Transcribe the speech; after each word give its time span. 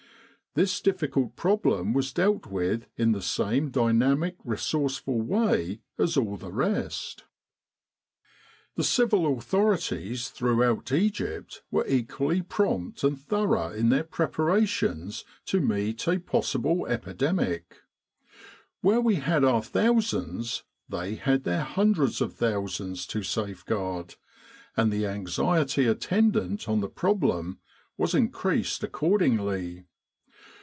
This 0.53 0.81
difficult 0.81 1.37
problem 1.37 1.93
was 1.93 2.11
dealt 2.11 2.45
with 2.45 2.85
in 2.97 3.13
the 3.13 3.21
same 3.21 3.69
dynamic 3.69 4.35
resource 4.43 4.97
ful 4.97 5.21
way 5.21 5.79
as 5.97 6.17
all 6.17 6.35
the 6.35 6.51
rest. 6.51 7.23
178 8.75 8.83
Epidemic 8.83 9.39
Diseases 9.39 9.55
The 9.55 9.55
civil 9.55 9.97
authorities 9.97 10.29
throughout 10.29 10.91
Egypt 10.91 11.63
were 11.71 11.87
equally 11.87 12.41
prompt 12.41 13.05
and 13.05 13.17
thorough 13.17 13.71
in 13.71 13.87
their 13.87 14.03
preparations 14.03 15.23
to 15.45 15.61
meet 15.61 16.05
a 16.09 16.19
possible 16.19 16.85
epidemic. 16.85 17.77
Where 18.81 18.99
we 18.99 19.15
had 19.15 19.45
our 19.45 19.63
thousands, 19.63 20.63
they 20.89 21.15
had 21.15 21.45
their 21.45 21.63
hundreds 21.63 22.19
of 22.19 22.33
thousands 22.33 23.07
to 23.07 23.23
safeguard, 23.23 24.15
and 24.75 24.91
the 24.91 25.07
anxiety 25.07 25.85
attendant 25.87 26.67
on 26.67 26.81
the 26.81 26.89
problem 26.89 27.59
was 27.97 28.13
increased 28.13 28.83
accordingly. 28.83 29.85